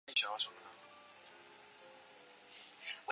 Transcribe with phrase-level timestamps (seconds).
[0.01, 0.01] 向梁铁路沿线只有向塘西站和梁家渡站两个车
[3.01, 3.09] 站。